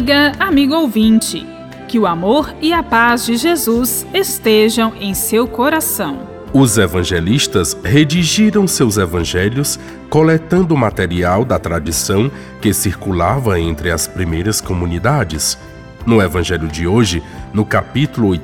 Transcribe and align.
Amiga, 0.00 0.32
amigo 0.40 0.74
ouvinte, 0.76 1.46
que 1.86 1.98
o 1.98 2.06
amor 2.06 2.54
e 2.62 2.72
a 2.72 2.82
paz 2.82 3.26
de 3.26 3.36
Jesus 3.36 4.06
estejam 4.14 4.94
em 4.98 5.12
seu 5.12 5.46
coração. 5.46 6.26
Os 6.54 6.78
evangelistas 6.78 7.76
redigiram 7.84 8.66
seus 8.66 8.96
evangelhos 8.96 9.78
coletando 10.08 10.74
material 10.74 11.44
da 11.44 11.58
tradição 11.58 12.32
que 12.62 12.72
circulava 12.72 13.60
entre 13.60 13.90
as 13.90 14.06
primeiras 14.06 14.58
comunidades. 14.58 15.58
No 16.06 16.22
evangelho 16.22 16.66
de 16.66 16.86
hoje, 16.86 17.22
no 17.52 17.66
capítulo 17.66 18.28
8, 18.28 18.42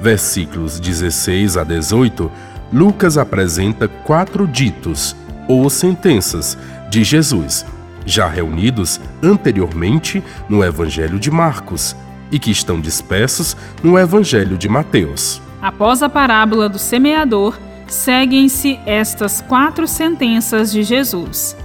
versículos 0.00 0.78
16 0.78 1.56
a 1.56 1.64
18, 1.64 2.30
Lucas 2.72 3.18
apresenta 3.18 3.88
quatro 3.88 4.46
ditos 4.46 5.16
ou 5.48 5.68
sentenças 5.68 6.56
de 6.88 7.02
Jesus, 7.02 7.66
já 8.08 8.26
reunidos 8.26 9.00
anteriormente 9.22 10.22
no 10.48 10.64
Evangelho 10.64 11.18
de 11.18 11.30
Marcos 11.30 11.94
e 12.32 12.38
que 12.38 12.50
estão 12.50 12.80
dispersos 12.80 13.56
no 13.82 13.98
Evangelho 13.98 14.56
de 14.56 14.68
Mateus. 14.68 15.40
Após 15.60 16.02
a 16.02 16.08
parábola 16.08 16.68
do 16.68 16.78
semeador, 16.78 17.58
seguem-se 17.86 18.78
estas 18.86 19.40
quatro 19.40 19.86
sentenças 19.86 20.72
de 20.72 20.82
Jesus. 20.82 21.56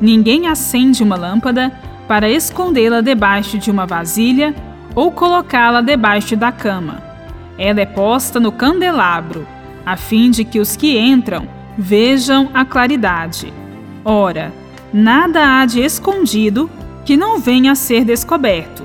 Ninguém 0.00 0.48
acende 0.48 1.02
uma 1.02 1.16
lâmpada 1.16 1.72
para 2.08 2.28
escondê-la 2.28 3.00
debaixo 3.00 3.58
de 3.58 3.70
uma 3.70 3.86
vasilha 3.86 4.54
ou 4.94 5.10
colocá-la 5.10 5.80
debaixo 5.80 6.36
da 6.36 6.50
cama. 6.52 7.02
Ela 7.58 7.80
é 7.80 7.86
posta 7.86 8.40
no 8.40 8.50
candelabro 8.50 9.46
a 9.86 9.96
fim 9.96 10.30
de 10.30 10.44
que 10.44 10.58
os 10.58 10.76
que 10.76 10.98
entram 10.98 11.46
vejam 11.76 12.50
a 12.54 12.64
claridade. 12.64 13.52
Ora, 14.04 14.52
nada 14.94 15.60
há 15.60 15.66
de 15.66 15.80
escondido 15.80 16.70
que 17.04 17.16
não 17.16 17.38
venha 17.38 17.72
a 17.72 17.74
ser 17.74 18.04
descoberto. 18.04 18.82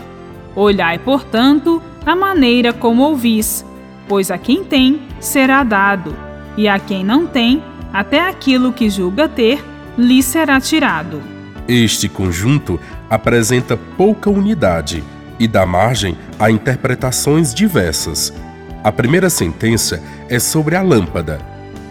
Olhai, 0.55 0.97
portanto, 0.97 1.81
a 2.05 2.15
maneira 2.15 2.73
como 2.73 3.03
ouvis, 3.03 3.63
pois 4.07 4.29
a 4.31 4.37
quem 4.37 4.63
tem 4.63 5.01
será 5.21 5.63
dado, 5.63 6.13
e 6.57 6.67
a 6.67 6.79
quem 6.79 7.05
não 7.05 7.27
tem, 7.27 7.63
até 7.93 8.27
aquilo 8.27 8.73
que 8.73 8.89
julga 8.89 9.29
ter, 9.29 9.63
lhe 9.97 10.21
será 10.21 10.59
tirado. 10.59 11.21
Este 11.67 12.09
conjunto 12.09 12.79
apresenta 13.09 13.77
pouca 13.77 14.29
unidade 14.29 15.03
e 15.39 15.47
dá 15.47 15.65
margem 15.65 16.17
a 16.39 16.49
interpretações 16.49 17.53
diversas 17.53 18.33
a 18.81 18.93
primeira 18.93 19.29
sentença 19.29 20.01
é 20.29 20.39
sobre 20.39 20.73
a 20.75 20.81
lâmpada. 20.81 21.39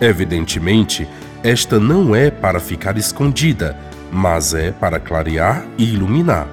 Evidentemente, 0.01 1.07
esta 1.43 1.79
não 1.79 2.17
é 2.17 2.31
para 2.31 2.59
ficar 2.59 2.97
escondida, 2.97 3.77
mas 4.11 4.55
é 4.55 4.71
para 4.73 4.99
clarear 4.99 5.65
e 5.77 5.95
iluminar. 5.95 6.47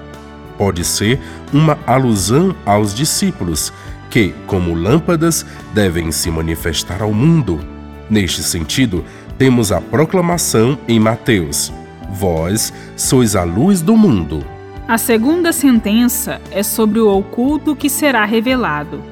Pode 0.58 0.84
ser 0.84 1.20
uma 1.52 1.78
alusão 1.86 2.54
aos 2.64 2.94
discípulos, 2.94 3.72
que, 4.10 4.34
como 4.46 4.74
lâmpadas, 4.74 5.44
devem 5.74 6.10
se 6.10 6.30
manifestar 6.30 7.02
ao 7.02 7.12
mundo. 7.12 7.60
Neste 8.08 8.42
sentido, 8.42 9.04
temos 9.36 9.72
a 9.72 9.80
proclamação 9.80 10.78
em 10.88 10.98
Mateus: 10.98 11.72
Vós 12.10 12.72
sois 12.96 13.36
a 13.36 13.44
luz 13.44 13.82
do 13.82 13.96
mundo. 13.96 14.44
A 14.88 14.96
segunda 14.96 15.52
sentença 15.52 16.40
é 16.50 16.62
sobre 16.62 17.00
o 17.00 17.08
oculto 17.08 17.74
que 17.74 17.90
será 17.90 18.24
revelado 18.24 19.02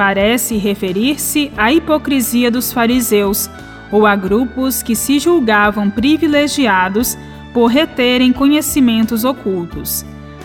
parece 0.00 0.56
referir-se 0.56 1.52
à 1.58 1.70
hipocrisia 1.72 2.50
dos 2.50 2.72
fariseus 2.72 3.50
ou 3.92 4.06
a 4.06 4.16
grupos 4.16 4.82
que 4.82 4.96
se 4.96 5.18
julgavam 5.18 5.90
privilegiados 5.90 7.18
por 7.52 7.66
reterem 7.66 8.32
conhecimentos 8.32 9.24
ocultos. 9.24 10.04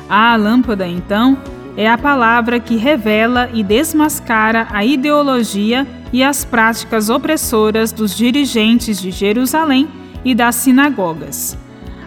A 0.10 0.36
lâmpada, 0.36 0.88
então, 0.88 1.38
é 1.78 1.90
a 1.90 1.98
palavra 1.98 2.60
que 2.60 2.78
revela 2.78 3.50
e 3.54 3.64
desmascara 3.64 4.68
a 4.72 4.86
ideologia 4.86 5.86
e 6.14 6.24
as 6.24 6.46
práticas 6.46 7.10
opressoras 7.10 7.92
dos 7.92 8.16
dirigentes 8.16 9.00
de 9.00 9.12
Jerusalém 9.12 9.88
e 10.24 10.34
das 10.34 10.56
sinagogas. 10.56 11.58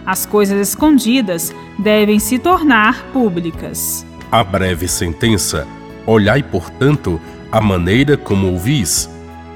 As 0.05 0.25
coisas 0.25 0.69
escondidas 0.69 1.53
devem 1.77 2.17
se 2.17 2.39
tornar 2.39 3.03
públicas. 3.13 4.05
A 4.31 4.43
breve 4.43 4.87
sentença: 4.87 5.67
Olhai, 6.05 6.41
portanto, 6.41 7.21
a 7.51 7.61
maneira 7.61 8.17
como 8.17 8.47
ouvis 8.47 9.09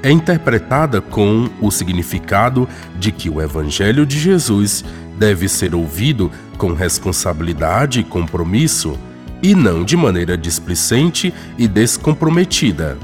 é 0.03 0.11
interpretada 0.11 0.99
com 0.99 1.49
o 1.61 1.71
significado 1.71 2.67
de 2.99 3.11
que 3.11 3.29
o 3.29 3.41
Evangelho 3.41 4.05
de 4.05 4.19
Jesus 4.19 4.83
deve 5.17 5.47
ser 5.47 5.75
ouvido 5.75 6.31
com 6.57 6.73
responsabilidade 6.73 7.99
e 7.99 8.03
compromisso, 8.03 8.97
e 9.41 9.53
não 9.53 9.83
de 9.83 9.97
maneira 9.97 10.37
displicente 10.37 11.33
e 11.57 11.67
descomprometida. 11.67 12.97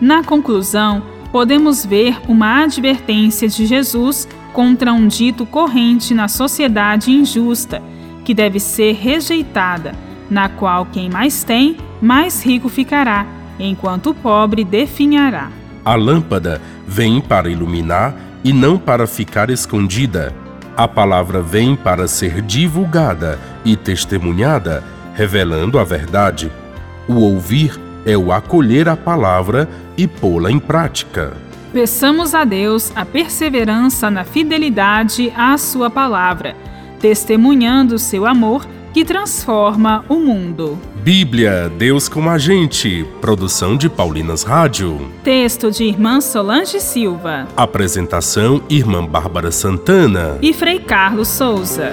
Na 0.00 0.22
conclusão, 0.22 1.02
podemos 1.32 1.84
ver 1.84 2.18
uma 2.28 2.62
advertência 2.64 3.48
de 3.48 3.66
Jesus 3.66 4.28
contra 4.52 4.92
um 4.92 5.08
dito 5.08 5.46
corrente 5.46 6.14
na 6.14 6.28
sociedade 6.28 7.10
injusta, 7.10 7.82
que 8.24 8.34
deve 8.34 8.60
ser 8.60 8.94
rejeitada, 8.94 9.94
na 10.30 10.48
qual 10.48 10.86
quem 10.86 11.08
mais 11.08 11.44
tem, 11.44 11.76
mais 12.00 12.44
rico 12.44 12.68
ficará 12.68 13.26
enquanto 13.58 14.10
o 14.10 14.14
pobre 14.14 14.64
definhará. 14.64 15.50
A 15.84 15.94
lâmpada 15.94 16.60
vem 16.86 17.20
para 17.20 17.48
iluminar 17.48 18.14
e 18.44 18.52
não 18.52 18.78
para 18.78 19.06
ficar 19.06 19.50
escondida. 19.50 20.34
A 20.76 20.86
palavra 20.86 21.40
vem 21.40 21.74
para 21.74 22.06
ser 22.06 22.42
divulgada 22.42 23.40
e 23.64 23.74
testemunhada, 23.74 24.84
revelando 25.14 25.78
a 25.78 25.84
verdade. 25.84 26.52
O 27.08 27.14
ouvir 27.14 27.80
é 28.04 28.14
o 28.14 28.30
acolher 28.30 28.86
a 28.86 28.94
palavra 28.94 29.66
e 29.96 30.06
pô-la 30.06 30.50
em 30.50 30.58
prática. 30.58 31.32
Peçamos 31.72 32.34
a 32.34 32.44
Deus 32.44 32.92
a 32.94 33.06
perseverança 33.06 34.10
na 34.10 34.22
fidelidade 34.22 35.32
à 35.34 35.56
Sua 35.56 35.88
palavra, 35.88 36.54
testemunhando 37.00 37.98
seu 37.98 38.26
amor 38.26 38.66
que 38.96 39.04
transforma 39.04 40.06
o 40.08 40.14
mundo. 40.14 40.78
Bíblia, 41.02 41.70
Deus 41.76 42.08
com 42.08 42.30
a 42.30 42.38
gente. 42.38 43.04
Produção 43.20 43.76
de 43.76 43.90
Paulinas 43.90 44.42
Rádio. 44.42 45.12
Texto 45.22 45.70
de 45.70 45.84
Irmã 45.84 46.18
Solange 46.22 46.80
Silva. 46.80 47.46
Apresentação: 47.54 48.62
Irmã 48.70 49.04
Bárbara 49.04 49.52
Santana. 49.52 50.38
E 50.40 50.54
Frei 50.54 50.78
Carlos 50.78 51.28
Souza. 51.28 51.92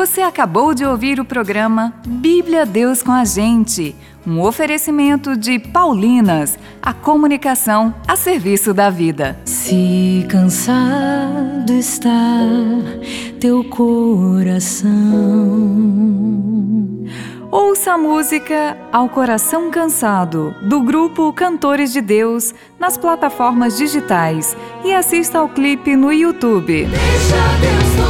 Você 0.00 0.22
acabou 0.22 0.72
de 0.72 0.82
ouvir 0.82 1.20
o 1.20 1.26
programa 1.26 1.92
Bíblia 2.06 2.64
Deus 2.64 3.02
com 3.02 3.12
a 3.12 3.22
gente 3.22 3.94
um 4.26 4.40
oferecimento 4.40 5.36
de 5.36 5.58
Paulinas, 5.58 6.58
a 6.80 6.94
comunicação 6.94 7.94
a 8.08 8.16
serviço 8.16 8.72
da 8.72 8.88
vida. 8.88 9.38
Se 9.44 10.24
cansado 10.26 11.70
está 11.70 12.40
teu 13.38 13.62
coração. 13.64 14.88
Ouça 17.50 17.92
a 17.92 17.98
música 17.98 18.78
Ao 18.90 19.06
Coração 19.06 19.70
Cansado, 19.70 20.54
do 20.62 20.80
grupo 20.80 21.30
Cantores 21.34 21.92
de 21.92 22.00
Deus, 22.00 22.54
nas 22.78 22.96
plataformas 22.96 23.76
digitais 23.76 24.56
e 24.82 24.94
assista 24.94 25.40
ao 25.40 25.48
clipe 25.50 25.94
no 25.94 26.10
YouTube. 26.10 26.86
Deixa 26.86 27.36
Deus 27.60 28.09